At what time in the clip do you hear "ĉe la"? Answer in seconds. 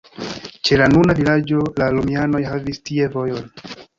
0.67-0.87